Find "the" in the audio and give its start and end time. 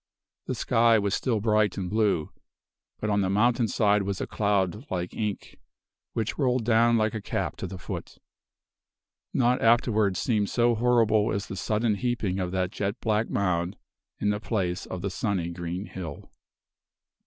0.47-0.55, 3.21-3.29, 7.67-7.77, 11.45-11.55, 14.31-14.39, 15.03-15.11